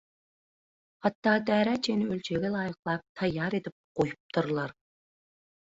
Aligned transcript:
hatda 1.05 1.33
därä 1.49 1.75
çenli 1.89 2.09
ölçege 2.17 2.51
laýyklap 2.57 3.05
taýýar 3.21 3.59
edip 3.61 3.79
goýupdyrlar. 4.01 4.77